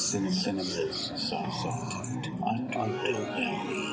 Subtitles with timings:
[0.00, 1.62] Cinemas soft
[2.74, 3.90] underbelly.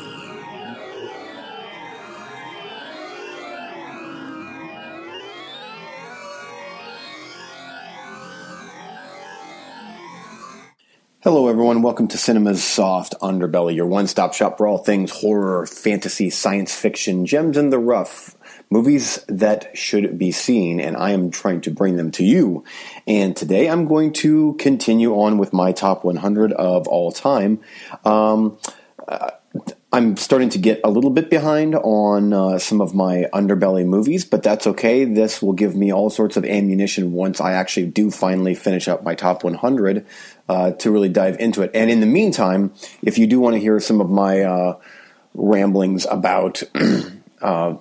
[11.23, 11.81] Hello, everyone.
[11.81, 16.73] Welcome to Cinema's Soft Underbelly, your one stop shop for all things horror, fantasy, science
[16.73, 18.36] fiction, gems in the rough,
[18.69, 22.63] movies that should be seen, and I am trying to bring them to you.
[23.05, 27.61] And today I'm going to continue on with my top 100 of all time.
[28.03, 28.57] Um,
[29.07, 29.31] uh,
[29.91, 34.25] I'm starting to get a little bit behind on uh, some of my underbelly movies,
[34.25, 35.05] but that's okay.
[35.05, 39.03] This will give me all sorts of ammunition once I actually do finally finish up
[39.03, 40.05] my top 100
[40.49, 41.71] uh, to really dive into it.
[41.73, 44.77] And in the meantime, if you do want to hear some of my uh,
[45.33, 46.63] ramblings about
[47.41, 47.75] uh,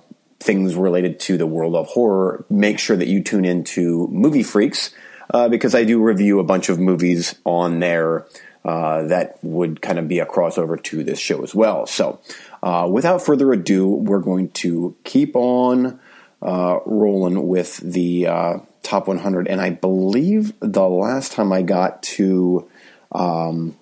[0.47, 4.95] things related to the world of horror, make sure that you tune into Movie Freaks
[5.31, 8.25] uh, because I do review a bunch of movies on there
[8.65, 11.85] uh, that would kind of be a crossover to this show as well.
[11.85, 12.19] So,
[12.63, 15.99] uh, without further ado, we're going to keep on
[16.41, 19.47] uh, rolling with the uh, top 100.
[19.47, 22.69] And I believe the last time I got to,
[23.11, 23.77] um,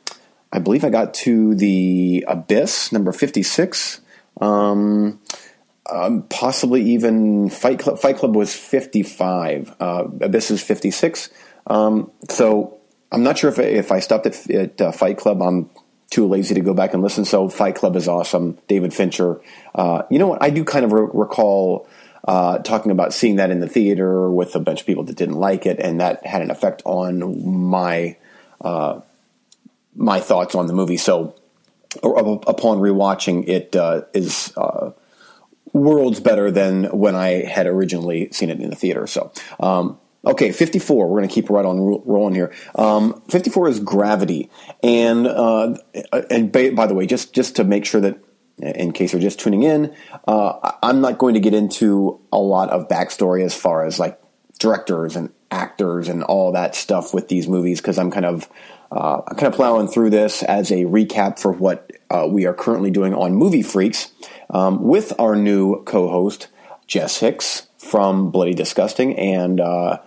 [0.51, 4.01] I believe I got to the Abyss, number 56.
[4.41, 5.19] Um,
[5.89, 7.99] um, possibly even Fight Club.
[7.99, 9.75] Fight Club was 55.
[9.79, 11.29] Uh, Abyss is 56.
[11.67, 12.79] Um, so
[13.11, 15.41] I'm not sure if if I stopped at, at uh, Fight Club.
[15.41, 15.69] I'm
[16.09, 17.25] too lazy to go back and listen.
[17.25, 18.57] So Fight Club is awesome.
[18.67, 19.41] David Fincher.
[19.73, 20.41] Uh, you know what?
[20.41, 21.87] I do kind of re- recall
[22.27, 25.35] uh, talking about seeing that in the theater with a bunch of people that didn't
[25.35, 28.17] like it, and that had an effect on my
[28.61, 29.01] uh,
[29.95, 30.97] my thoughts on the movie.
[30.97, 31.35] So
[32.03, 34.91] upon rewatching, it uh, is uh,
[35.75, 39.05] worlds better than when I had originally seen it in the theater.
[39.07, 39.31] So.
[39.59, 41.07] Um, Okay, 54.
[41.07, 42.51] We're going to keep right on rolling here.
[42.73, 44.49] Um, 54 is Gravity,
[44.81, 45.77] and uh,
[46.31, 48.17] and by the way, just just to make sure that
[48.57, 49.95] in case you're just tuning in,
[50.27, 54.19] uh, I'm not going to get into a lot of backstory as far as like
[54.57, 58.49] directors and actors and all that stuff with these movies because I'm kind of
[58.91, 62.53] uh, I'm kind of plowing through this as a recap for what uh, we are
[62.53, 64.11] currently doing on Movie Freaks
[64.49, 66.47] um, with our new co-host
[66.87, 69.99] Jess Hicks from Bloody Disgusting and uh,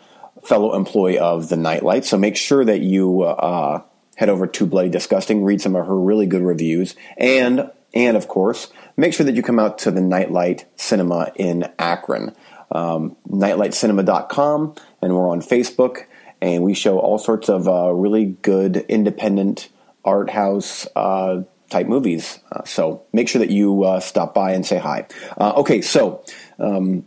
[0.42, 2.04] fellow employee of the Nightlight.
[2.04, 3.82] So make sure that you uh,
[4.16, 8.28] head over to Bloody Disgusting, read some of her really good reviews, and and of
[8.28, 12.34] course, make sure that you come out to the Nightlight Cinema in Akron.
[12.70, 16.04] Um, nightlightcinema.com, and we're on Facebook,
[16.40, 19.70] and we show all sorts of uh, really good independent
[20.04, 22.38] art house uh, type movies.
[22.50, 25.06] Uh, so make sure that you uh, stop by and say hi.
[25.38, 26.24] Uh, okay, so
[26.58, 27.04] um,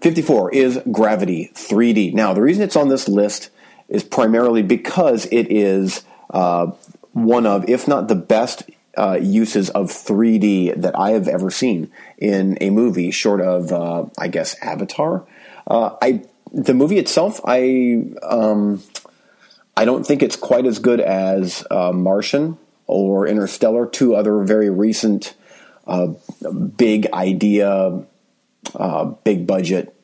[0.00, 2.14] 54 is Gravity 3D.
[2.14, 3.50] Now, the reason it's on this list
[3.88, 6.72] is primarily because it is uh,
[7.12, 8.62] one of, if not the best
[8.96, 14.06] uh, uses of 3D that I have ever seen in a movie, short of, uh,
[14.18, 15.26] I guess, Avatar.
[15.66, 18.82] Uh, I the movie itself, I um,
[19.76, 22.58] I don't think it's quite as good as uh, Martian
[22.90, 25.34] or Interstellar, two other very recent
[25.86, 26.08] uh,
[26.76, 28.04] big idea,
[28.74, 29.94] uh, big budget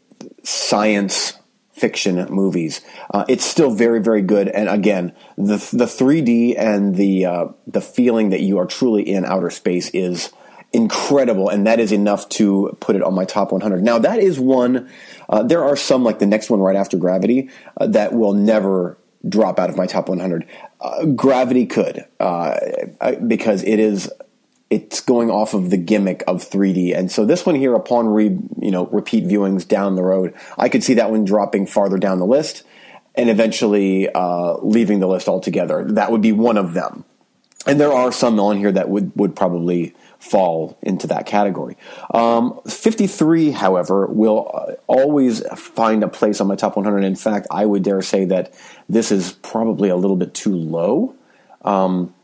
[0.42, 1.34] science
[1.72, 2.80] fiction movies.
[3.12, 4.48] Uh, it's still very, very good.
[4.48, 9.24] And again, the the 3D and the uh, the feeling that you are truly in
[9.24, 10.32] outer space is
[10.72, 13.82] incredible, and that is enough to put it on my top 100.
[13.82, 14.90] Now, that is one.
[15.28, 18.98] Uh, there are some like the next one right after Gravity uh, that will never
[19.28, 20.46] drop out of my top 100.
[20.80, 22.58] Uh, Gravity could uh,
[23.26, 24.10] because it is
[24.68, 26.96] it's going off of the gimmick of 3D.
[26.96, 30.68] And so this one here, upon re, you know repeat viewings down the road, I
[30.68, 32.64] could see that one dropping farther down the list
[33.14, 35.84] and eventually uh, leaving the list altogether.
[35.84, 37.04] That would be one of them.
[37.66, 41.76] And there are some on here that would would probably fall into that category.
[42.12, 47.04] Um, 53, however, will uh, always find a place on my top 100.
[47.04, 48.52] In fact, I would dare say that
[48.88, 51.14] this is probably a little bit too low.
[51.62, 52.14] Um,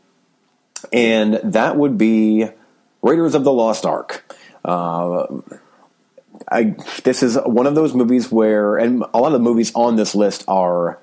[0.91, 2.47] and that would be
[3.01, 4.35] Raiders of the Lost Ark.
[4.65, 5.27] Uh,
[6.49, 9.95] I, this is one of those movies where, and a lot of the movies on
[9.95, 10.99] this list are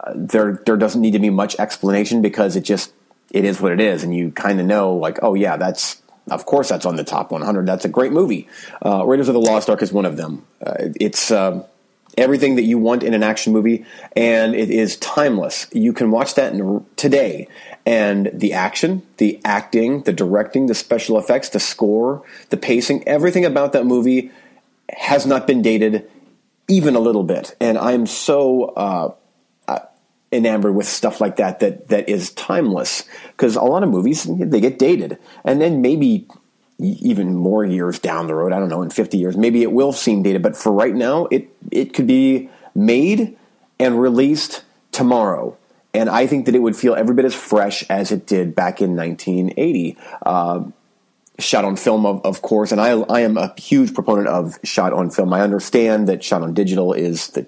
[0.00, 0.62] uh, there.
[0.64, 2.92] There doesn't need to be much explanation because it just
[3.30, 6.44] it is what it is, and you kind of know, like, oh yeah, that's of
[6.44, 7.66] course that's on the top 100.
[7.66, 8.48] That's a great movie.
[8.84, 10.46] Uh, Raiders of the Lost Ark is one of them.
[10.64, 11.64] Uh, it's um,
[12.16, 13.84] everything that you want in an action movie,
[14.14, 15.66] and it is timeless.
[15.72, 17.48] You can watch that in, today,
[17.86, 23.44] and the action, the acting, the directing, the special effects, the score, the pacing, everything
[23.44, 24.30] about that movie
[24.90, 26.10] has not been dated
[26.68, 27.56] even a little bit.
[27.60, 29.14] And I'm so uh,
[30.30, 33.04] enamored with stuff like that that that is timeless.
[33.28, 35.18] Because a lot of movies they get dated.
[35.44, 36.26] And then maybe
[36.80, 39.92] even more years down the road i don't know in 50 years maybe it will
[39.92, 40.42] seem dated.
[40.42, 43.36] But for right now it it could be made
[43.80, 45.56] and released tomorrow.
[45.94, 48.80] And i think that it would feel every bit as fresh as it did back
[48.80, 50.64] in 1980 uh,
[51.38, 54.92] shot on film, of, of course, and I, I am a huge proponent of shot
[54.92, 55.32] on film.
[55.32, 57.46] I understand that shot on digital is the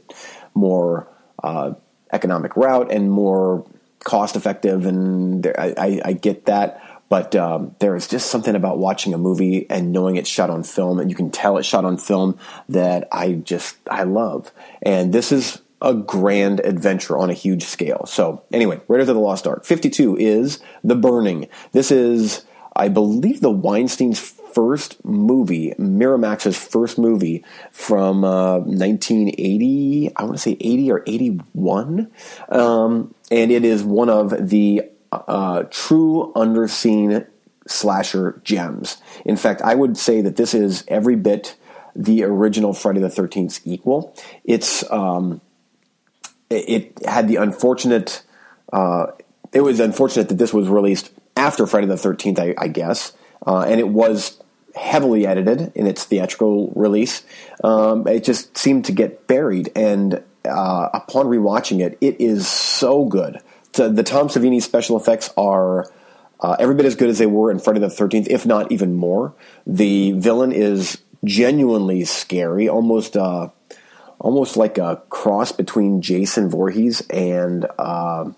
[0.55, 1.09] more
[1.43, 1.75] uh,
[2.13, 3.67] economic route and more
[4.05, 6.83] cost effective, and I, I, I get that.
[7.09, 10.63] But um, there is just something about watching a movie and knowing it's shot on
[10.63, 14.53] film, and you can tell it's shot on film that I just I love.
[14.81, 18.07] And this is a grand adventure on a huge scale.
[18.07, 19.65] So anyway, Raiders of the Lost Ark.
[19.65, 21.49] Fifty two is The Burning.
[21.73, 22.45] This is
[22.77, 30.11] I believe the Weinstein's first movie, Miramax's first movie from uh, 1980.
[30.17, 32.11] I want to say 80 or 81.
[32.49, 34.83] Um, and it is one of the
[35.13, 37.27] uh, true underseen
[37.67, 38.99] slasher gems.
[39.25, 41.57] In fact, I would say that this is every bit
[41.95, 44.15] the original Friday the 13th equal.
[44.45, 45.41] It's um,
[46.49, 48.23] it had the unfortunate.
[48.73, 49.07] Uh,
[49.53, 53.13] it was unfortunate that this was released after Friday the 13th, I, I guess.
[53.47, 54.41] Uh, and it was
[54.75, 57.23] heavily edited in its theatrical release.
[57.65, 59.71] Um, it just seemed to get buried.
[59.75, 63.41] And uh, upon rewatching it, it is so good.
[63.73, 65.91] The Tom Savini special effects are
[66.41, 68.95] uh, every bit as good as they were in Friday the 13th, if not even
[68.95, 69.35] more.
[69.67, 73.17] The villain is genuinely scary, almost.
[73.17, 73.49] Uh,
[74.21, 78.31] almost like a cross between Jason Voorhees and uh,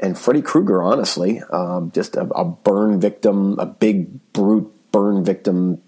[0.00, 5.80] and Freddy Krueger, honestly, um, just a, a, burn victim, a big brute burn victim,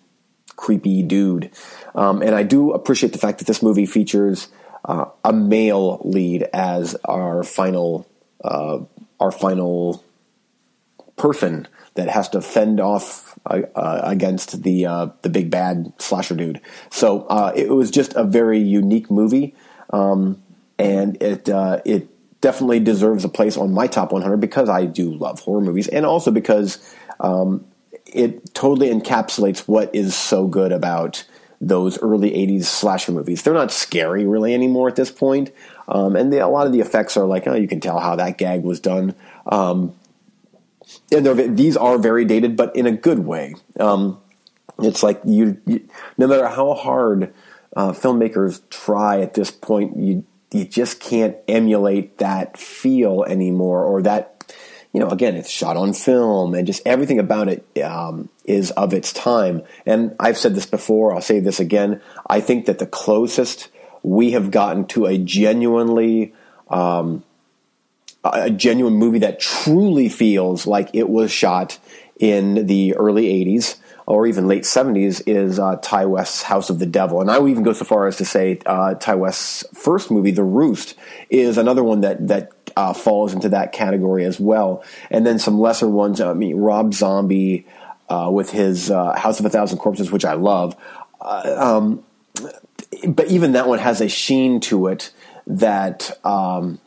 [0.55, 1.51] creepy dude.
[1.95, 4.49] Um, and I do appreciate the fact that this movie features
[4.85, 8.07] uh, a male lead as our final
[8.45, 8.79] uh,
[9.19, 10.05] our final
[11.17, 16.37] person that has to fend off uh, uh against the uh, the big bad slasher
[16.37, 16.61] dude.
[16.91, 19.55] So uh, it was just a very unique movie,
[19.91, 20.43] um,
[20.79, 21.49] and it
[21.85, 22.09] it
[22.47, 26.07] definitely deserves a place on my top 100 because I do love horror movies, and
[26.07, 27.67] also because um,
[28.07, 31.27] it totally encapsulates what is so good about
[31.61, 33.43] those early 80s slasher movies.
[33.43, 35.51] They're not scary really anymore at this point.
[35.89, 38.15] Um, and the, a lot of the effects are like, oh, you can tell how
[38.15, 39.17] that gag was done.
[39.47, 39.97] Um,
[41.11, 43.57] and these are very dated, but in a good way.
[43.81, 44.21] Um,
[44.79, 47.35] it's like you, you, no matter how hard
[47.75, 50.25] uh, filmmakers try at this point, you
[50.57, 54.33] you just can't emulate that feel anymore or that
[54.93, 58.95] you know again it's shot on film and just everything about it um, is of
[58.95, 59.63] its time.
[59.85, 62.01] And i've said this before i'll say this again.
[62.27, 63.69] I think that the closest
[64.03, 66.33] we have gotten to a genuinely
[66.69, 67.25] um,
[68.25, 71.79] a genuine movie that truly feels like it was shot
[72.19, 73.77] in the early 80s
[74.07, 77.21] or even late 70s is uh, Ti West's House of the Devil.
[77.21, 80.31] And I would even go so far as to say uh, Ti West's first movie,
[80.31, 80.95] The Roost,
[81.29, 84.85] is another one that, that uh, falls into that category as well.
[85.11, 87.67] And then some lesser ones, I mean, Rob Zombie
[88.09, 90.77] uh, with his uh, House of a Thousand Corpses, which I love.
[91.21, 92.05] Uh, um,
[93.09, 95.11] but even that one has a sheen to it
[95.49, 96.79] that um,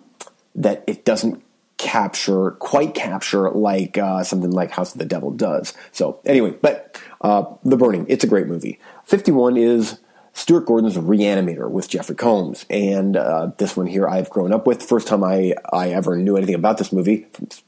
[0.55, 1.43] that it doesn't
[1.77, 5.73] capture quite capture like uh, something like House of the Devil does.
[5.91, 8.79] So anyway, but uh, The Burning, it's a great movie.
[9.03, 9.99] Fifty one is
[10.33, 14.83] Stuart Gordon's Reanimator with Jeffrey Combs, and uh, this one here I've grown up with.
[14.83, 17.27] First time I I ever knew anything about this movie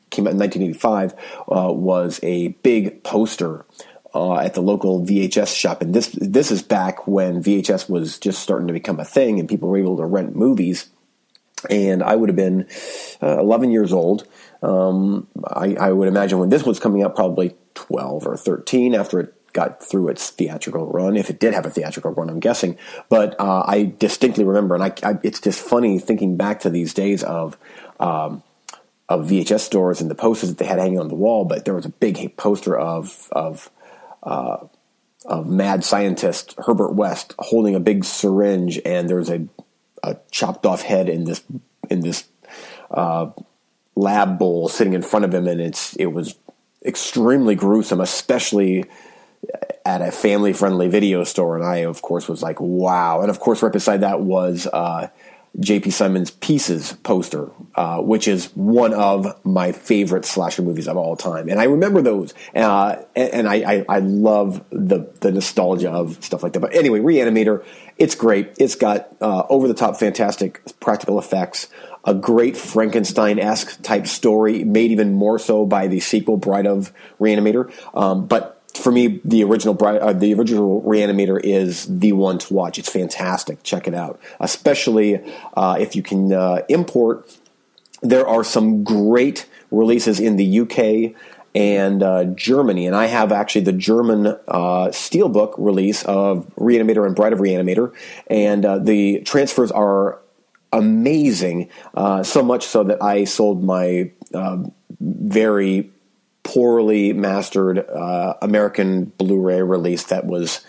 [0.10, 1.13] came out in 1985
[1.50, 3.65] uh, was a big poster.
[4.13, 8.43] Uh, at the local VHS shop, and this this is back when VHS was just
[8.43, 10.89] starting to become a thing, and people were able to rent movies
[11.70, 12.67] and I would have been
[13.22, 14.27] uh, 11 years old.
[14.63, 19.20] Um, I, I, would imagine when this was coming out, probably 12 or 13 after
[19.20, 22.77] it got through its theatrical run, if it did have a theatrical run, I'm guessing.
[23.10, 26.93] But uh, I distinctly remember, and I, I, it's just funny thinking back to these
[26.93, 27.58] days of.
[28.00, 28.43] Um,
[29.10, 31.74] of VHS stores and the posters that they had hanging on the wall, but there
[31.74, 33.70] was a big poster of of
[34.24, 34.58] uh,
[35.25, 39.48] of mad scientist Herbert West holding a big syringe, and there was a
[40.01, 41.43] a chopped off head in this
[41.89, 42.25] in this
[42.89, 43.29] uh,
[43.96, 46.36] lab bowl sitting in front of him, and it's it was
[46.86, 48.86] extremely gruesome, especially
[49.86, 51.55] at a family friendly video store.
[51.57, 53.21] And I, of course, was like, wow.
[53.21, 55.10] And of course, right beside that was uh,
[55.60, 55.91] J.P.
[55.91, 61.50] Simon's Pieces poster, uh, which is one of my favorite slasher movies of all time.
[61.50, 66.24] And I remember those, uh, and, and I, I, I, love the, the nostalgia of
[66.24, 66.62] stuff like that.
[66.62, 67.65] But anyway, Reanimator,
[67.98, 68.53] it's great.
[68.60, 71.67] It's got uh, over the top, fantastic practical effects.
[72.05, 76.93] a great Frankenstein esque type story, made even more so by the sequel, Bride of
[77.19, 77.71] Reanimator.
[77.93, 82.79] Um, but for me, the original uh, the original Reanimator is the one to watch.
[82.79, 83.63] It's fantastic.
[83.63, 85.21] Check it out, especially
[85.55, 87.37] uh, if you can uh, import.
[88.01, 91.15] There are some great releases in the UK
[91.53, 97.15] and uh, Germany, and I have actually the German uh, steelbook release of Reanimator and
[97.15, 97.93] Bride of Reanimator,
[98.27, 100.19] and uh, the transfers are
[100.71, 101.69] amazing.
[102.23, 104.11] so much so that I sold my
[105.01, 105.91] very
[106.53, 110.65] poorly mastered uh, American Blu-ray release that was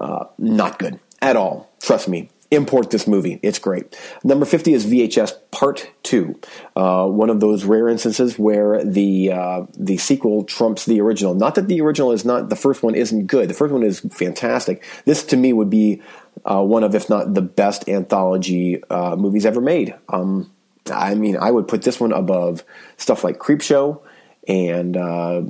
[0.00, 1.70] uh, not good at all.
[1.80, 2.30] Trust me.
[2.50, 3.38] Import this movie.
[3.44, 3.96] It's great.
[4.24, 6.40] Number 50 is VHS Part 2.
[6.74, 11.34] Uh, one of those rare instances where the uh, the sequel trumps the original.
[11.34, 13.48] Not that the original is not, the first one isn't good.
[13.48, 14.84] The first one is fantastic.
[15.04, 16.02] This, to me, would be
[16.44, 19.94] uh, one of, if not the best anthology uh, movies ever made.
[20.08, 20.50] Um,
[20.92, 22.64] I mean, I would put this one above
[22.96, 24.00] stuff like Creepshow,
[24.46, 25.42] and uh,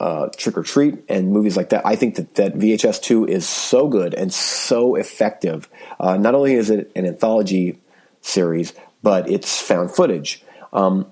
[0.00, 1.86] uh, Trick or Treat and movies like that.
[1.86, 5.68] I think that, that VHS 2 is so good and so effective.
[5.98, 7.80] Uh, not only is it an anthology
[8.20, 10.42] series, but it's found footage.
[10.72, 11.06] Um,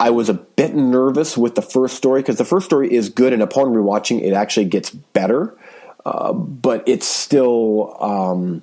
[0.00, 3.32] I was a bit nervous with the first story because the first story is good,
[3.32, 5.58] and upon rewatching, it actually gets better.
[6.06, 8.62] Uh, but it's still um,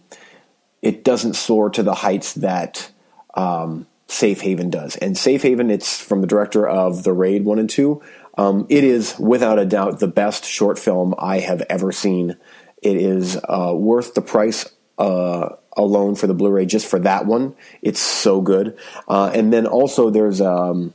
[0.81, 2.89] it doesn't soar to the heights that
[3.33, 4.95] um, Safe Haven does.
[4.97, 8.01] And Safe Haven, it's from the director of The Raid 1 and 2.
[8.37, 12.37] Um, it is, without a doubt, the best short film I have ever seen.
[12.81, 17.25] It is uh, worth the price uh, alone for the Blu ray just for that
[17.25, 17.55] one.
[17.81, 18.77] It's so good.
[19.07, 20.93] Uh, and then also there's um,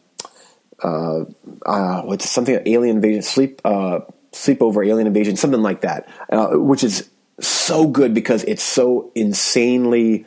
[0.83, 1.25] uh,
[1.67, 4.01] uh, what's something, Alien Invasion, Sleep, uh,
[4.33, 6.09] Sleepover Alien Invasion, something like that,
[6.53, 10.27] which is so good because it's so insanely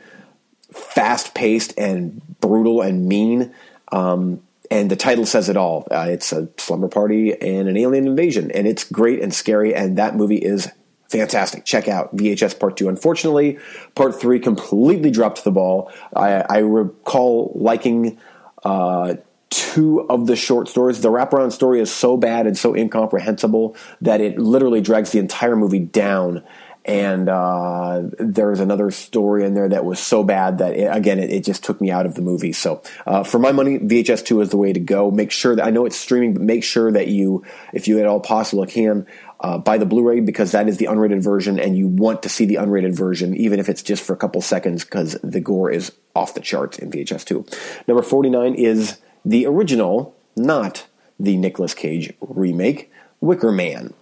[0.74, 3.54] fast paced and brutal and mean.
[3.92, 5.86] Um, and the title says it all.
[5.90, 9.74] Uh, it's a slumber party and an alien invasion, and it's great and scary.
[9.74, 10.68] And that movie is
[11.08, 11.64] fantastic.
[11.64, 12.88] Check out VHS Part Two.
[12.88, 13.58] Unfortunately,
[13.94, 15.92] Part Three completely dropped the ball.
[16.14, 18.18] I, I recall liking.
[18.64, 19.16] Uh,
[19.50, 21.00] two of the short stories.
[21.00, 25.54] The wraparound story is so bad and so incomprehensible that it literally drags the entire
[25.54, 26.42] movie down
[26.84, 31.30] and uh, there's another story in there that was so bad that it, again it,
[31.30, 32.52] it, just took me out of the movie.
[32.52, 35.10] So uh, for my money vhs 2 is the way to go.
[35.10, 38.06] Make sure that i know it's streaming but make sure that you if you at
[38.06, 39.06] all possible can
[39.40, 42.46] uh, buy the blu-ray because that is the unrated version and you want to see
[42.46, 45.92] the unrated version even if it's just for a couple seconds because the gore is
[46.14, 47.44] off the charts in vhs 2
[47.88, 50.86] number 49 is the original not
[51.18, 53.94] the Nicolas Cage remake wicker man.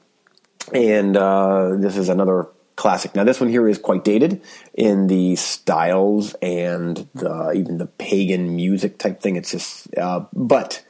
[0.73, 3.15] And uh, this is another classic.
[3.15, 4.43] Now, this one here is quite dated
[4.75, 9.37] in the styles and the, even the pagan music type thing.
[9.37, 10.85] It's just, uh, but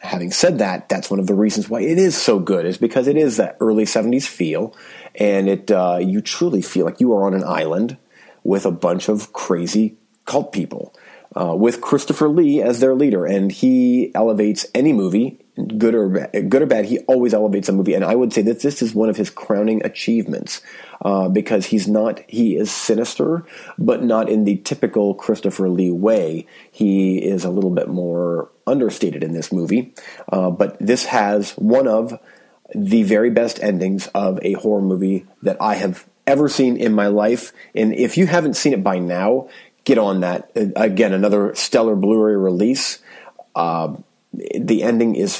[0.00, 3.08] having said that, that's one of the reasons why it is so good is because
[3.08, 4.76] it is that early '70s feel,
[5.14, 7.96] and it uh, you truly feel like you are on an island
[8.44, 10.94] with a bunch of crazy cult people.
[11.36, 15.40] Uh, with Christopher Lee as their leader, and he elevates any movie
[15.76, 18.60] good or good or bad, he always elevates a movie, and I would say that
[18.60, 20.62] this is one of his crowning achievements
[21.02, 23.44] uh, because he's not he is sinister,
[23.78, 26.46] but not in the typical Christopher Lee way.
[26.70, 29.94] He is a little bit more understated in this movie,
[30.32, 32.18] uh, but this has one of
[32.74, 37.08] the very best endings of a horror movie that I have ever seen in my
[37.08, 37.52] life.
[37.74, 39.48] And if you haven't seen it by now,
[39.84, 40.50] get on that.
[40.54, 43.00] Again, another stellar Blu-ray release.
[43.54, 43.96] Uh,
[44.32, 45.36] the ending is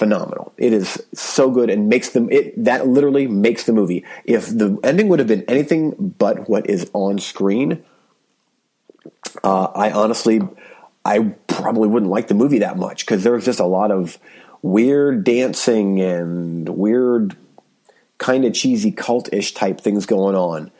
[0.00, 0.54] phenomenal.
[0.56, 4.02] It is so good and makes them it that literally makes the movie.
[4.24, 7.84] If the ending would have been anything but what is on screen,
[9.44, 10.40] uh, I honestly
[11.04, 14.18] I probably wouldn't like the movie that much because there was just a lot of
[14.62, 17.36] weird dancing and weird
[18.16, 20.70] kind of cheesy cult-ish type things going on.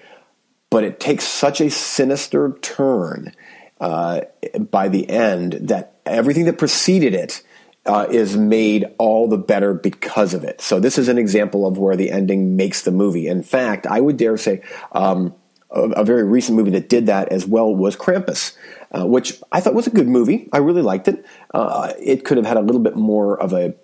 [0.70, 3.34] But it takes such a sinister turn
[3.82, 4.22] uh,
[4.58, 7.42] by the end that everything that preceded it
[7.86, 10.60] uh, is made all the better because of it.
[10.60, 13.26] So this is an example of where the ending makes the movie.
[13.26, 15.34] In fact, I would dare say um,
[15.70, 18.56] a, a, very recent movie that did that as well was Krampus,
[18.92, 20.48] uh, which I thought was a good movie.
[20.52, 21.24] I really liked it.
[21.54, 23.74] Uh, it could have had a little bit more of a,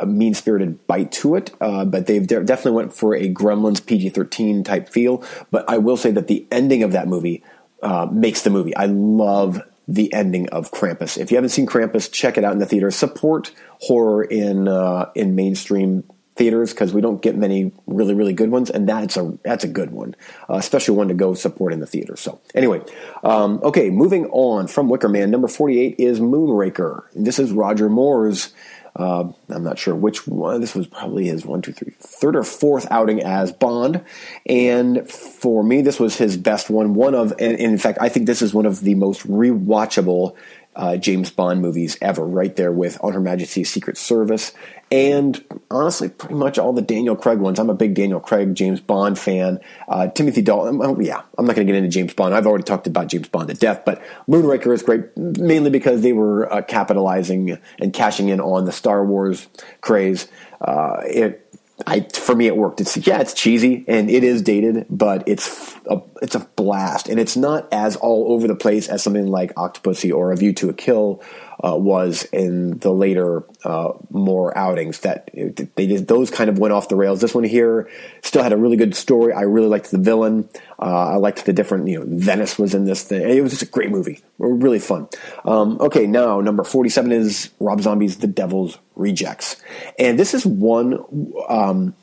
[0.00, 3.84] a mean spirited bite to it, uh, but they de- definitely went for a Gremlins
[3.84, 5.22] PG 13 type feel.
[5.52, 7.44] But I will say that the ending of that movie
[7.82, 8.74] uh, makes the movie.
[8.74, 11.16] I love the ending of Krampus.
[11.16, 12.90] If you haven't seen Krampus, check it out in the theater.
[12.90, 18.50] Support horror in uh, in mainstream theaters because we don't get many really really good
[18.50, 20.14] ones, and that's a that's a good one,
[20.50, 22.16] uh, especially one to go support in the theater.
[22.16, 22.82] So anyway,
[23.22, 27.04] um, okay, moving on from Wicker Man, number forty eight is Moonraker.
[27.14, 28.52] This is Roger Moore's.
[28.96, 30.62] Uh, I'm not sure which one.
[30.62, 34.02] This was probably his one, two, three, third or fourth outing as Bond,
[34.46, 36.94] and for me, this was his best one.
[36.94, 40.34] One of, and in fact, I think this is one of the most rewatchable
[40.76, 44.52] uh, James Bond movies ever, right there with On Her Majesty's Secret Service,
[44.92, 47.58] and honestly, pretty much all the Daniel Craig ones.
[47.58, 49.58] I'm a big Daniel Craig James Bond fan.
[49.88, 52.34] Uh, Timothy Dalton, oh, yeah, I'm not going to get into James Bond.
[52.34, 56.12] I've already talked about James Bond to death, but Moonraker is great, mainly because they
[56.12, 59.48] were uh, capitalizing and cashing in on the Star Wars
[59.80, 60.28] craze.
[60.60, 61.42] Uh, it
[61.84, 62.80] I for me it worked.
[62.80, 67.20] It's yeah, it's cheesy and it is dated, but it's a it's a blast, and
[67.20, 70.70] it's not as all over the place as something like Octopussy or A View to
[70.70, 71.22] a Kill
[71.64, 75.00] uh, was in the later uh, more outings.
[75.00, 75.30] That
[75.74, 77.20] they did those kind of went off the rails.
[77.20, 77.88] This one here
[78.22, 79.32] still had a really good story.
[79.32, 80.48] I really liked the villain.
[80.78, 83.22] Uh, I liked the different you know Venice was in this thing.
[83.22, 85.08] It was just a great movie, really fun.
[85.44, 89.56] Um, okay, now number forty seven is Rob Zombie's The Devil's Rejects,
[89.98, 91.02] and this is one
[91.48, 91.94] um,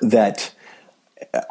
[0.00, 0.52] that.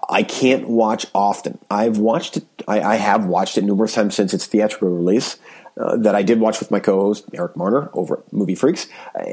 [0.08, 1.58] I can't watch often.
[1.70, 2.46] I've watched it.
[2.68, 5.40] I, I, have watched it numerous times since its theatrical release
[5.80, 8.88] uh, that I did watch with my co-host Eric Marner over at Movie Freaks.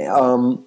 [0.08, 0.64] Um,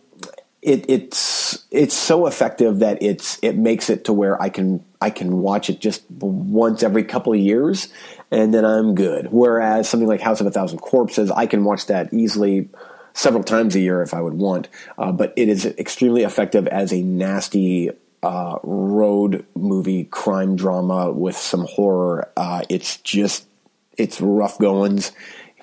[0.62, 5.10] it, it's it's so effective that it's it makes it to where I can I
[5.10, 7.90] can watch it just once every couple of years
[8.34, 9.28] and then I'm good.
[9.32, 12.70] Whereas something like House of a Thousand Corpses, I can watch that easily
[13.14, 14.70] several times a year if I would want.
[14.98, 17.92] Uh, but it is extremely effective as a nasty
[18.24, 22.32] uh, road movie crime drama with some horror.
[22.36, 23.46] Uh, it's just
[23.98, 25.12] it's rough goings.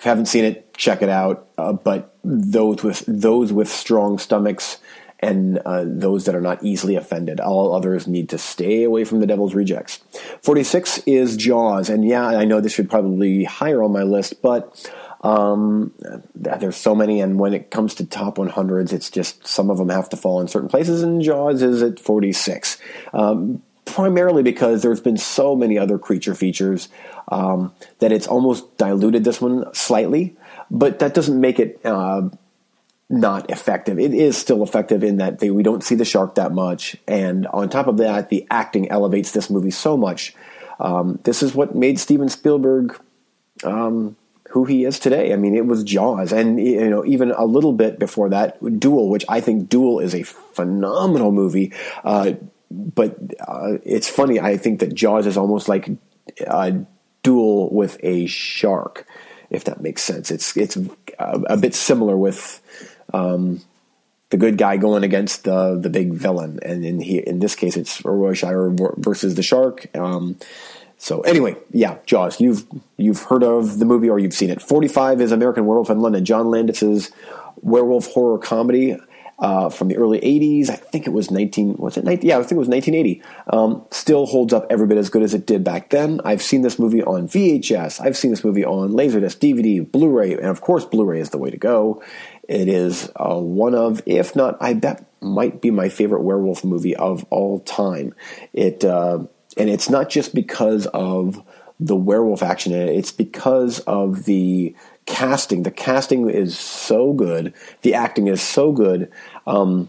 [0.00, 1.46] If you haven't seen it, check it out.
[1.58, 4.78] Uh, but those with those with strong stomachs
[5.18, 7.38] and uh, those that are not easily offended.
[7.38, 10.00] All others need to stay away from the Devil's Rejects.
[10.40, 14.40] 46 is Jaws, and yeah, I know this should probably be higher on my list,
[14.40, 14.90] but
[15.20, 15.92] um,
[16.34, 19.90] there's so many, and when it comes to top 100s, it's just some of them
[19.90, 22.78] have to fall in certain places, and Jaws is at 46.
[23.12, 26.88] Um, primarily because there's been so many other creature features
[27.28, 30.36] um, that it's almost diluted this one slightly,
[30.70, 32.28] but that doesn't make it uh,
[33.08, 33.98] not effective.
[33.98, 37.46] It is still effective in that they, we don't see the shark that much, and
[37.48, 40.34] on top of that, the acting elevates this movie so much.
[40.78, 42.98] Um, this is what made Steven Spielberg
[43.64, 44.16] um,
[44.50, 45.32] who he is today.
[45.32, 49.08] I mean, it was Jaws, and you know, even a little bit before that, Duel,
[49.08, 51.72] which I think Duel is a phenomenal movie.
[52.02, 52.32] Uh,
[52.70, 54.38] but uh, it's funny.
[54.40, 55.90] I think that Jaws is almost like
[56.46, 56.84] a
[57.22, 59.06] duel with a shark,
[59.50, 60.30] if that makes sense.
[60.30, 60.84] It's it's a,
[61.18, 62.60] a bit similar with
[63.12, 63.60] um,
[64.30, 67.76] the good guy going against the the big villain, and in he, in this case,
[67.76, 69.86] it's Roy Scheider versus the shark.
[69.96, 70.38] Um,
[70.96, 72.40] so anyway, yeah, Jaws.
[72.40, 72.64] You've
[72.96, 74.62] you've heard of the movie or you've seen it.
[74.62, 76.24] Forty five is American Werewolf in London.
[76.24, 77.10] John Landis's
[77.62, 78.96] werewolf horror comedy
[79.40, 80.70] uh, from the early 80s.
[80.70, 82.28] I think it was 19, was it 19?
[82.28, 83.22] Yeah, I think it was 1980.
[83.52, 86.20] Um, still holds up every bit as good as it did back then.
[86.24, 88.00] I've seen this movie on VHS.
[88.00, 91.50] I've seen this movie on Laserdisc, DVD, Blu-ray, and of course Blu-ray is the way
[91.50, 92.02] to go.
[92.48, 96.96] It is uh, one of, if not, I bet might be my favorite werewolf movie
[96.96, 98.14] of all time.
[98.52, 99.20] It, uh,
[99.56, 101.42] and it's not just because of
[101.78, 102.94] the werewolf action in it.
[102.94, 104.74] It's because of the
[105.10, 105.64] casting.
[105.64, 107.52] The casting is so good.
[107.82, 109.10] The acting is so good.
[109.46, 109.88] Um,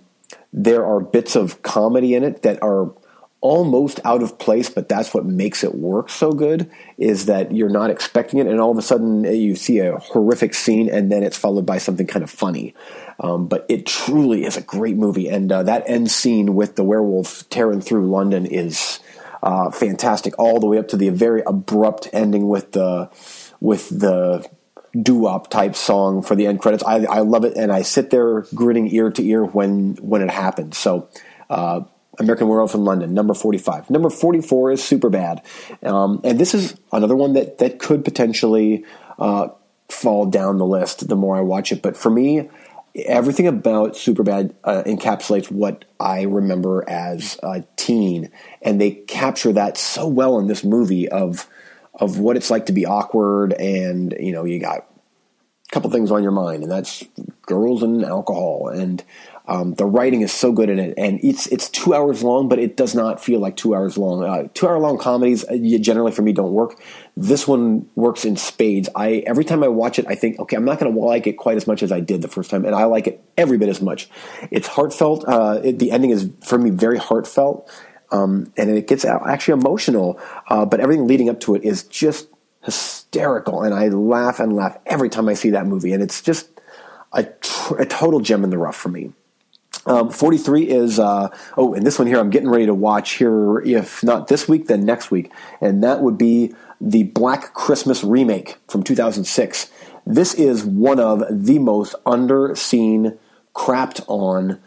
[0.52, 2.92] there are bits of comedy in it that are
[3.42, 7.70] almost out of place, but that's what makes it work so good is that you're
[7.70, 11.12] not expecting it, and all of a sudden eh, you see a horrific scene, and
[11.12, 12.74] then it's followed by something kind of funny.
[13.20, 16.84] Um, but it truly is a great movie, and uh, that end scene with the
[16.84, 19.00] werewolf tearing through London is
[19.42, 23.10] uh, fantastic, all the way up to the very abrupt ending with the
[23.60, 24.48] with the
[25.00, 26.84] doo-wop type song for the end credits.
[26.84, 30.30] I, I love it, and I sit there grinning ear to ear when when it
[30.30, 30.78] happens.
[30.78, 31.08] So,
[31.50, 31.82] uh,
[32.20, 33.90] American Werewolf in London, number forty-five.
[33.90, 35.44] Number forty-four is Superbad,
[35.84, 38.84] um, and this is another one that that could potentially
[39.18, 39.48] uh,
[39.88, 41.82] fall down the list the more I watch it.
[41.82, 42.50] But for me,
[43.06, 48.30] everything about Superbad uh, encapsulates what I remember as a teen,
[48.62, 51.48] and they capture that so well in this movie of
[52.02, 56.12] of what it's like to be awkward and you know you got a couple things
[56.12, 57.06] on your mind, and that's
[57.44, 58.68] girls and alcohol.
[58.68, 59.02] And
[59.48, 62.60] um, the writing is so good in it, and it's it's two hours long, but
[62.60, 64.24] it does not feel like two hours long.
[64.24, 66.80] Uh, two hour long comedies uh, generally for me don't work.
[67.16, 68.90] This one works in spades.
[68.96, 71.34] I every time I watch it, I think, okay, I'm not going to like it
[71.34, 73.70] quite as much as I did the first time, and I like it every bit
[73.70, 74.10] as much.
[74.52, 75.26] It's heartfelt.
[75.28, 77.70] Uh, it, the ending is for me very heartfelt,
[78.12, 80.20] um, and it gets actually emotional.
[80.48, 82.28] Uh, but everything leading up to it is just
[82.64, 86.50] hysterical, and I laugh and laugh every time I see that movie, and it's just
[87.14, 89.12] a, tr- a total gem in the rough for me.
[89.86, 93.60] Um, 43 is, uh, oh, and this one here I'm getting ready to watch here,
[93.62, 95.32] if not this week, then next week.
[95.60, 99.72] And that would be the Black Christmas remake from 2006.
[100.06, 103.18] This is one of the most underseen,
[103.56, 104.60] crapped on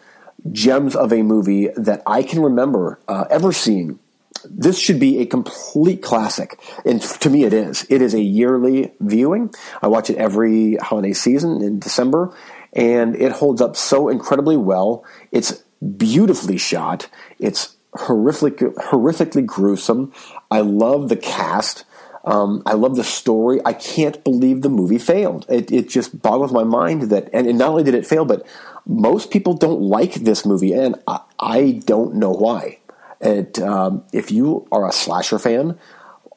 [0.52, 3.98] gems of a movie that I can remember uh, ever seeing.
[4.44, 6.60] This should be a complete classic.
[6.84, 7.86] And to me, it is.
[7.88, 9.54] It is a yearly viewing.
[9.80, 12.34] I watch it every holiday season in December
[12.74, 15.04] and it holds up so incredibly well.
[15.30, 15.62] It's
[15.96, 17.08] beautifully shot.
[17.38, 20.12] It's horrific, horrifically gruesome.
[20.50, 21.84] I love the cast.
[22.24, 23.60] Um, I love the story.
[23.64, 25.44] I can't believe the movie failed.
[25.48, 28.46] It, it just boggles my mind that, and, and, not only did it fail, but
[28.86, 32.78] most people don't like this movie, and I, I don't know why.
[33.20, 35.78] It, um, if you are a slasher fan,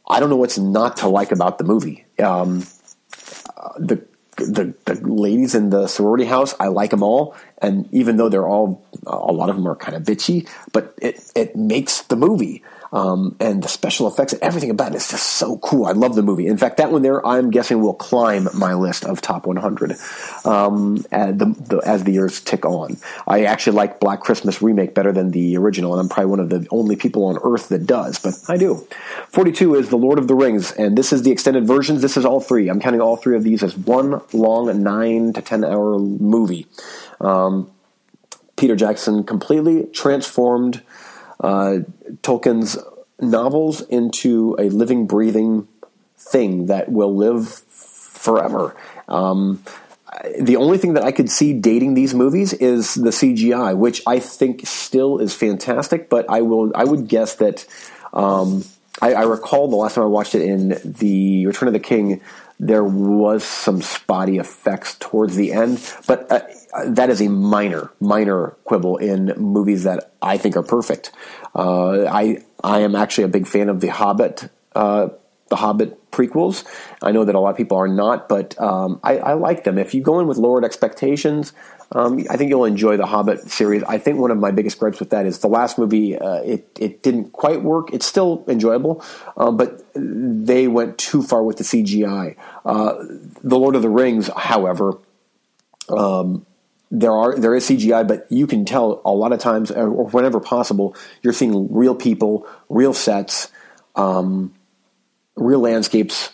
[0.10, 2.06] I don't know what's not to like about the movie.
[2.20, 2.66] Um,
[3.78, 4.06] the
[4.38, 7.36] the, the ladies in the sorority house, I like them all.
[7.58, 11.32] And even though they're all, a lot of them are kind of bitchy, but it,
[11.36, 12.64] it makes the movie.
[12.92, 15.86] Um, and the special effects and everything about it is just so cool.
[15.86, 16.48] I love the movie.
[16.48, 19.92] In fact, that one there, I'm guessing will climb my list of top 100
[20.46, 22.98] um, as, the, the, as the years tick on.
[23.28, 26.50] I actually like Black Christmas remake better than the original, and I'm probably one of
[26.50, 28.88] the only people on earth that does, but I do.
[29.30, 32.02] 42 is The Lord of the Rings, and this is the extended versions.
[32.02, 32.70] This is all three.
[32.70, 36.68] I'm counting all three of these as one long nine to ten hour movie.
[37.20, 37.72] Um,
[38.56, 40.82] Peter Jackson completely transformed
[41.42, 42.78] Tolkien's
[43.20, 45.68] novels into a living, breathing
[46.18, 48.76] thing that will live forever.
[49.08, 49.64] Um,
[50.40, 54.20] the only thing that I could see dating these movies is the CGI, which I
[54.20, 56.10] think still is fantastic.
[56.10, 57.66] But I will, I would guess that
[58.14, 58.64] um,
[59.02, 62.22] I, I, recall the last time I watched it in the Return of the King,
[62.60, 66.42] there was some spotty effects towards the end, but uh,
[66.86, 71.12] that is a minor, minor quibble in movies that I think are perfect.
[71.56, 75.10] Uh, I I am actually a big fan of the Hobbit, uh,
[75.50, 76.66] the Hobbit prequels.
[77.02, 79.78] I know that a lot of people are not, but um, I, I, like them.
[79.78, 81.54] If you go in with lowered expectations,
[81.92, 83.84] um, I think you'll enjoy the Hobbit series.
[83.84, 86.18] I think one of my biggest gripes with that is the last movie.
[86.18, 87.94] Uh, it it didn't quite work.
[87.94, 89.04] It's still enjoyable,
[89.38, 92.36] uh, but they went too far with the CGI.
[92.66, 92.96] Uh,
[93.44, 94.98] the Lord of the Rings, however.
[95.90, 96.46] Um,
[96.90, 100.08] there are there is CGI, but you can tell a lot of times, uh, or
[100.10, 103.52] whenever possible, you're seeing real people, real sets,
[103.96, 104.54] um,
[105.36, 106.32] real landscapes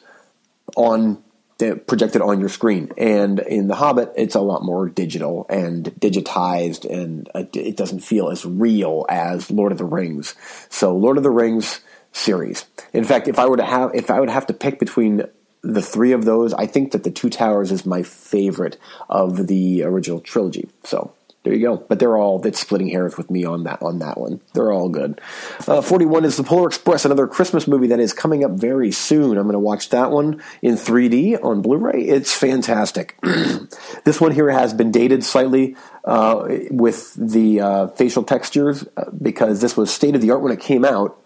[0.76, 1.24] on
[1.62, 2.92] uh, projected on your screen.
[2.98, 8.02] And in The Hobbit, it's a lot more digital and digitized, and uh, it doesn't
[8.02, 10.36] feel as real as Lord of the Rings.
[10.70, 12.66] So, Lord of the Rings series.
[12.92, 15.24] In fact, if I were to have, if I would have to pick between
[15.64, 18.78] the three of those, I think that the Two Towers is my favorite
[19.10, 20.70] of the original trilogy.
[20.84, 21.78] So there you go.
[21.78, 24.40] But they're all that's splitting hairs with me on that on that one.
[24.54, 25.20] They're all good.
[25.68, 28.92] Uh, Forty one is the Polar Express, another Christmas movie that is coming up very
[28.92, 29.38] soon.
[29.38, 32.02] I'm going to watch that one in 3D on Blu-ray.
[32.04, 33.18] It's fantastic.
[34.06, 39.60] this one here has been dated slightly uh, with the uh, facial textures uh, because
[39.60, 41.20] this was state of the art when it came out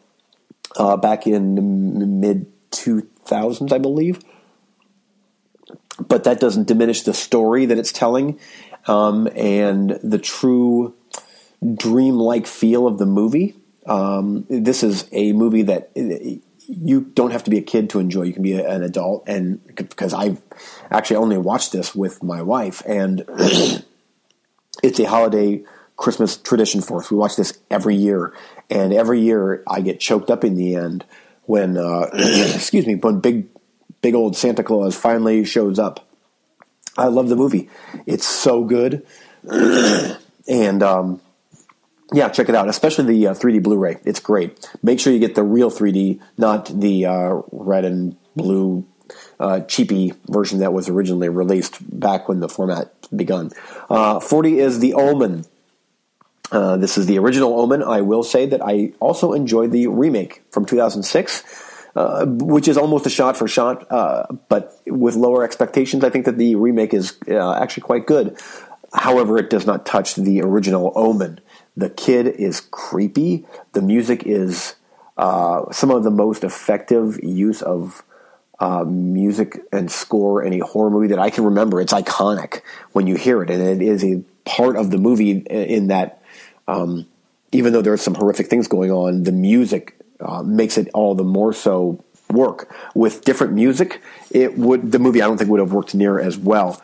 [0.78, 2.52] uh, back in mid
[3.27, 4.19] 2000s, I believe.
[5.99, 8.39] But that doesn't diminish the story that it's telling
[8.87, 10.95] um, and the true
[11.75, 13.55] dreamlike feel of the movie.
[13.85, 15.91] Um, this is a movie that
[16.67, 18.23] you don't have to be a kid to enjoy.
[18.23, 20.41] You can be an adult, and because I've
[20.91, 23.23] actually only watched this with my wife, and
[24.83, 25.63] it's a holiday
[25.95, 27.09] Christmas tradition for us.
[27.09, 28.33] We watch this every year,
[28.69, 31.05] and every year I get choked up in the end
[31.47, 33.47] when, uh, excuse me, when big,
[34.01, 36.07] big old Santa Claus finally shows up
[36.97, 37.69] I love the movie.
[38.05, 39.05] It's so good.
[40.47, 41.21] and um,
[42.12, 43.97] yeah, check it out, especially the uh, 3D Blu-ray.
[44.03, 44.69] It's great.
[44.81, 48.86] Make sure you get the real 3D, not the uh, red and blue
[49.39, 53.51] uh, cheapy version that was originally released back when the format begun.
[53.89, 55.45] Uh, 40 is The Omen.
[56.51, 57.83] Uh, this is the original Omen.
[57.83, 61.43] I will say that I also enjoyed the remake from 2006
[61.97, 66.03] uh, which is almost a shot for shot, uh, but with lower expectations.
[66.03, 68.39] I think that the remake is uh, actually quite good.
[68.93, 71.39] However, it does not touch the original Omen.
[71.75, 73.47] The kid is creepy.
[73.73, 74.75] The music is
[75.17, 78.03] uh, some of the most effective use of
[78.60, 81.81] uh, music and score in a horror movie that I can remember.
[81.81, 85.88] It's iconic when you hear it, and it is a part of the movie in
[85.88, 86.21] that.
[86.67, 87.08] Um,
[87.51, 91.23] even though there's some horrific things going on, the music uh, makes it all the
[91.23, 92.75] more so work.
[92.93, 94.01] With different music,
[94.32, 96.82] it would the movie I don't think would have worked near as well.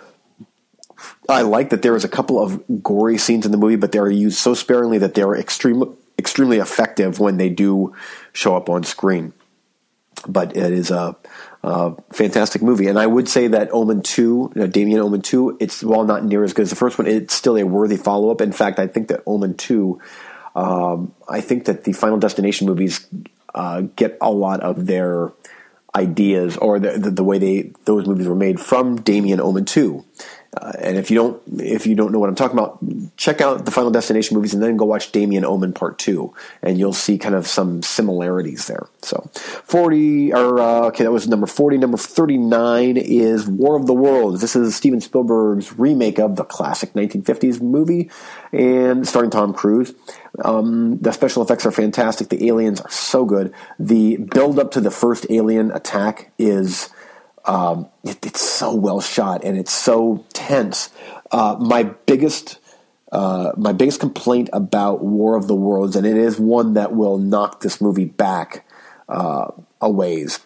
[1.28, 4.00] I like that there is a couple of gory scenes in the movie, but they
[4.00, 7.94] are used so sparingly that they are extremely extremely effective when they do
[8.32, 9.34] show up on screen.
[10.28, 11.16] But it is a,
[11.64, 15.58] a fantastic movie, and I would say that Omen Two, you know, Damien Omen Two,
[15.60, 18.32] it's while not near as good as the first one, it's still a worthy follow
[18.32, 18.42] up.
[18.42, 20.00] In fact, I think that Omen Two
[20.56, 23.08] um, I think that the Final Destination movies
[23.56, 25.32] uh, get a lot of their
[25.96, 30.04] ideas or the, the, the, way they those movies were made from Damien Omen 2.
[30.56, 32.78] Uh, and if you don't if you don't know what I'm talking about,
[33.18, 36.78] check out the Final Destination movies and then go watch Damien Omen Part Two, and
[36.78, 38.88] you'll see kind of some similarities there.
[39.02, 41.78] So, forty or uh, okay, that was number forty.
[41.78, 44.42] Number thirty nine is War of the Worlds.
[44.42, 48.12] This is Steven Spielberg's remake of the classic 1950s movie,
[48.52, 49.94] and starring Tom Cruise.
[50.44, 52.30] Um, the special effects are fantastic.
[52.30, 53.54] The aliens are so good.
[53.80, 56.90] The build up to the first alien attack is
[57.46, 60.90] um, it, it's so well shot and it's so tense.
[61.32, 62.60] Uh, my biggest
[63.12, 67.20] uh, my biggest complaint about War of the Worlds, and it is one that will
[67.20, 68.66] knock this movie back
[69.08, 70.40] uh, a ways,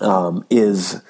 [0.00, 1.02] um, is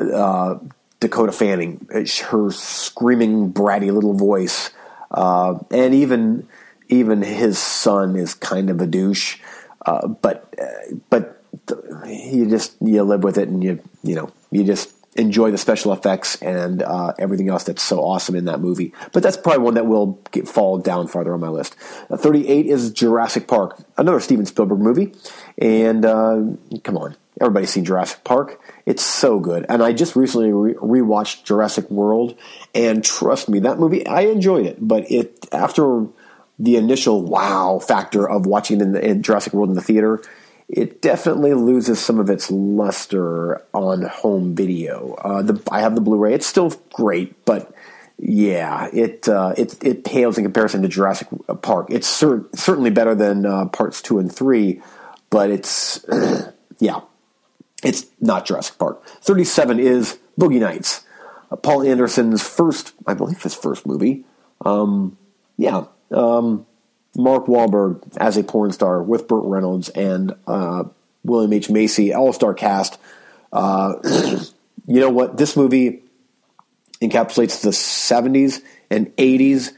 [0.00, 0.56] uh,
[1.00, 1.86] Dakota Fanning.
[1.90, 4.70] Her screaming, bratty little voice,
[5.10, 6.48] uh, and even
[6.88, 9.38] even his son is kind of a douche.
[9.84, 10.54] Uh, but
[11.10, 11.42] but
[12.06, 15.92] you just you live with it and you you know you just enjoy the special
[15.92, 18.92] effects and uh, everything else that's so awesome in that movie.
[19.12, 21.76] But that's probably one that will get, fall down farther on my list.
[22.10, 25.14] Uh, 38 is Jurassic Park, another Steven Spielberg movie.
[25.58, 26.42] And uh,
[26.84, 28.60] come on, everybody's seen Jurassic Park.
[28.84, 29.66] It's so good.
[29.68, 32.36] And I just recently re- rewatched Jurassic World,
[32.74, 34.76] and trust me, that movie I enjoyed it.
[34.80, 36.06] But it after
[36.58, 40.22] the initial wow factor of watching in, the, in Jurassic World in the theater
[40.68, 45.14] it definitely loses some of its luster on home video.
[45.14, 47.72] Uh, the, I have the Blu-ray; it's still great, but
[48.18, 51.28] yeah, it uh, it it pales in comparison to Jurassic
[51.62, 51.88] Park.
[51.90, 54.82] It's cer- certainly better than uh, parts two and three,
[55.30, 56.04] but it's
[56.78, 57.00] yeah,
[57.84, 59.04] it's not Jurassic Park.
[59.04, 61.04] Thirty-seven is Boogie Nights,
[61.50, 64.24] uh, Paul Anderson's first, I believe, his first movie.
[64.64, 65.16] Um,
[65.56, 65.84] yeah.
[66.10, 66.66] Um,
[67.16, 70.84] Mark Wahlberg as a porn star with Burt Reynolds and uh,
[71.24, 71.70] William H.
[71.70, 72.98] Macy, all star cast.
[73.52, 73.94] Uh,
[74.86, 75.36] you know what?
[75.36, 76.02] This movie
[77.00, 79.72] encapsulates the 70s and 80s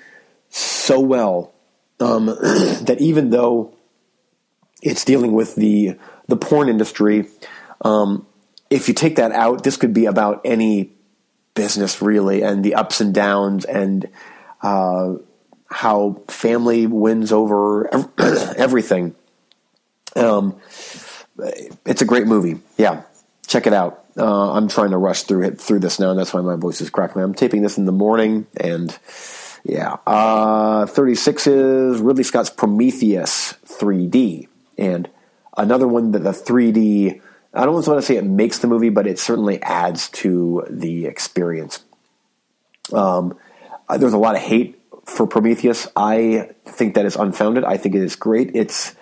[0.51, 1.53] so well
[2.01, 3.75] um, that even though
[4.83, 5.97] it's dealing with the
[6.29, 7.27] the porn industry,
[7.83, 8.27] um,
[8.71, 10.93] if you take that out, this could be about any
[11.55, 14.09] business really, and the ups and downs and
[14.63, 15.15] uh,
[15.69, 19.15] how family wins over everything.
[20.17, 20.57] Um,
[21.85, 22.61] it's a great movie.
[22.77, 23.03] Yeah,
[23.47, 24.05] check it out.
[24.17, 26.81] Uh, I'm trying to rush through it through this now, and that's why my voice
[26.81, 27.25] is crackling.
[27.25, 28.97] I'm taping this in the morning, and
[29.65, 35.09] yeah, uh, 36 is Ridley Scott's Prometheus 3D, and
[35.57, 37.21] another one that the 3D.
[37.55, 41.07] I don't want to say it makes the movie, but it certainly adds to the
[41.07, 41.83] experience.
[42.93, 43.39] Um,
[43.97, 44.78] there's a lot of hate
[45.09, 47.65] for Prometheus, I think that is unfounded.
[47.65, 48.55] I think it is great.
[48.55, 48.95] It's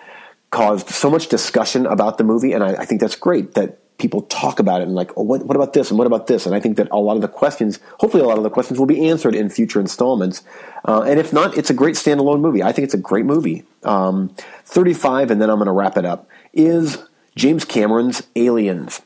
[0.51, 4.21] caused so much discussion about the movie, and I, I think that's great that people
[4.23, 6.45] talk about it and like, oh, what, what, about this and what about this?
[6.45, 8.79] And I think that a lot of the questions, hopefully, a lot of the questions
[8.79, 10.43] will be answered in future installments.
[10.85, 12.63] Uh, and if not, it's a great standalone movie.
[12.63, 13.65] I think it's a great movie.
[13.83, 16.29] Um, Thirty-five, and then I'm going to wrap it up.
[16.53, 16.97] Is
[17.35, 19.01] James Cameron's Aliens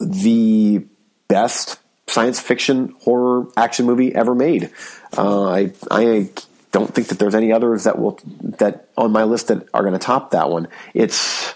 [0.00, 0.84] the
[1.28, 4.70] best science fiction horror action movie ever made.
[5.16, 6.30] Uh, I I
[6.72, 8.18] don't think that there's any others that will
[8.58, 10.68] that on my list that are going to top that one.
[10.92, 11.54] It's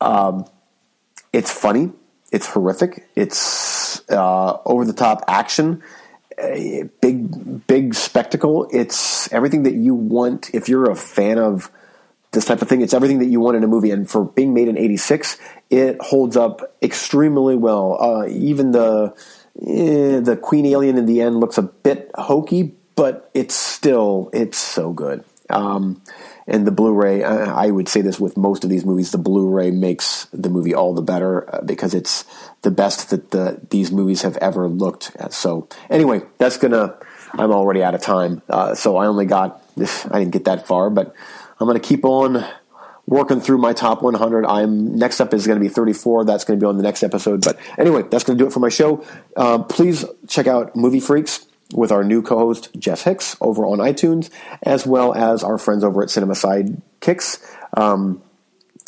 [0.00, 0.46] um,
[1.32, 1.92] it's funny.
[2.32, 3.08] It's horrific.
[3.14, 5.82] It's uh, over the top action.
[7.00, 8.68] big big spectacle.
[8.72, 11.70] It's everything that you want if you're a fan of
[12.32, 12.82] this type of thing.
[12.82, 13.90] It's everything that you want in a movie.
[13.90, 15.38] And for being made in '86,
[15.70, 17.98] it holds up extremely well.
[18.00, 19.14] Uh, even the
[19.62, 24.58] eh, the Queen Alien in the end looks a bit hokey, but it's still it's
[24.58, 25.24] so good.
[25.48, 26.02] Um,
[26.46, 27.24] and the Blu-ray.
[27.24, 30.94] I would say this with most of these movies: the Blu-ray makes the movie all
[30.94, 32.24] the better uh, because it's
[32.62, 35.32] the best that the these movies have ever looked at.
[35.32, 36.96] So anyway, that's gonna.
[37.32, 40.06] I'm already out of time, uh, so I only got this.
[40.06, 41.14] I didn't get that far, but
[41.58, 42.44] I'm gonna keep on
[43.06, 44.44] working through my top 100.
[44.44, 46.24] I'm next up is going to be 34.
[46.24, 47.44] That's going to be on the next episode.
[47.44, 49.04] But anyway, that's going to do it for my show.
[49.36, 54.30] Uh, please check out Movie Freaks with our new co-host Jess Hicks over on iTunes,
[54.62, 57.44] as well as our friends over at Cinema Sidekicks.
[57.76, 58.22] Um,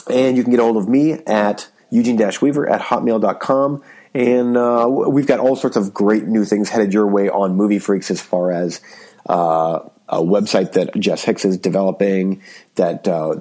[0.09, 3.83] and you can get a hold of me at eugene-weaver at hotmail.com.
[4.15, 7.79] And uh, we've got all sorts of great new things headed your way on Movie
[7.79, 8.81] Freaks as far as
[9.27, 12.42] uh, a website that Jess Hicks is developing,
[12.77, 13.37] that uh,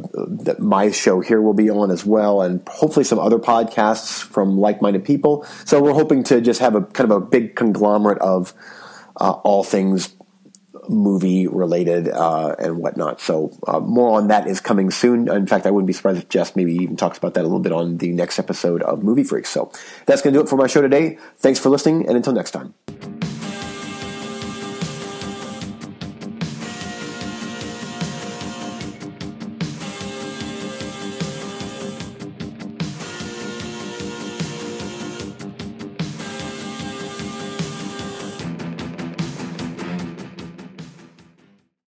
[0.45, 4.58] that my show here will be on as well, and hopefully some other podcasts from
[4.58, 5.45] like-minded people.
[5.65, 8.53] So we're hoping to just have a kind of a big conglomerate of
[9.15, 10.13] uh, all things
[10.89, 13.19] movie related uh, and whatnot.
[13.19, 15.30] So uh, more on that is coming soon.
[15.30, 17.60] In fact, I wouldn't be surprised if Jess maybe even talks about that a little
[17.60, 19.49] bit on the next episode of Movie Freaks.
[19.49, 19.71] So
[20.06, 21.17] that's going to do it for my show today.
[21.38, 22.73] Thanks for listening, and until next time.